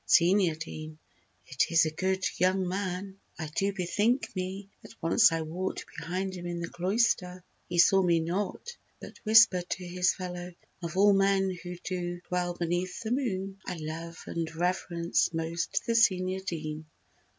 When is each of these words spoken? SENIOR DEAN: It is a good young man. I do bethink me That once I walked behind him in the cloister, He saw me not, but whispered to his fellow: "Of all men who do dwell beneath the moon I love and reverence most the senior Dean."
SENIOR 0.07 0.55
DEAN: 0.55 0.97
It 1.45 1.65
is 1.69 1.85
a 1.85 1.91
good 1.91 2.25
young 2.39 2.67
man. 2.67 3.19
I 3.37 3.51
do 3.55 3.71
bethink 3.71 4.35
me 4.35 4.67
That 4.81 4.99
once 4.99 5.31
I 5.31 5.41
walked 5.43 5.85
behind 5.95 6.33
him 6.33 6.47
in 6.47 6.59
the 6.59 6.69
cloister, 6.71 7.43
He 7.69 7.77
saw 7.77 8.01
me 8.01 8.19
not, 8.19 8.75
but 8.99 9.19
whispered 9.25 9.69
to 9.69 9.85
his 9.85 10.11
fellow: 10.15 10.55
"Of 10.81 10.97
all 10.97 11.13
men 11.13 11.51
who 11.63 11.75
do 11.83 12.19
dwell 12.29 12.55
beneath 12.55 13.01
the 13.01 13.11
moon 13.11 13.59
I 13.67 13.77
love 13.77 14.17
and 14.25 14.49
reverence 14.55 15.31
most 15.35 15.83
the 15.85 15.93
senior 15.93 16.39
Dean." 16.39 16.85